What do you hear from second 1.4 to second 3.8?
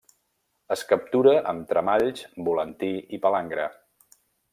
amb tremalls, volantí i palangre.